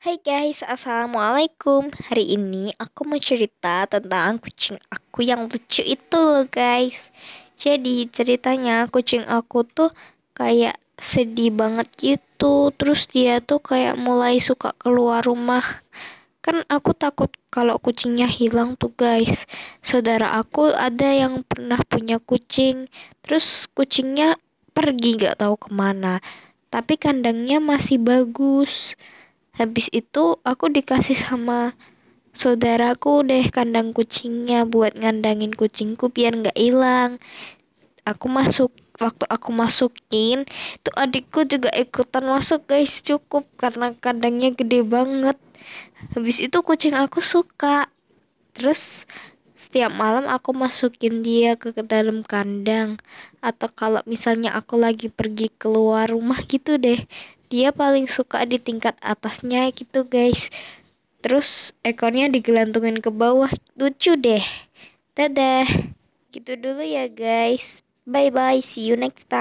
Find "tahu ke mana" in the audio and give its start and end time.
25.44-26.24